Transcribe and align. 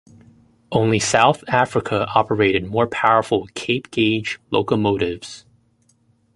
Only 0.71 0.97
South 0.97 1.43
Africa 1.47 2.07
operated 2.15 2.65
more 2.65 2.87
powerful 2.87 3.45
Cape 3.53 3.91
gauge 3.91 4.39
locomotives. 4.49 5.45